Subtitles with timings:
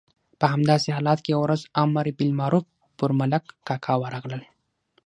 [0.39, 2.65] په همداسې حالت کې یوه ورځ امر بالمعروف
[2.97, 4.43] پر ملک کاکا ورغلل.